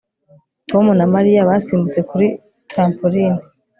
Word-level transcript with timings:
Tom 0.69 0.85
na 0.99 1.05
Mariya 1.13 1.47
basimbutse 1.49 1.99
kuri 2.09 2.27
trampoline 2.69 3.41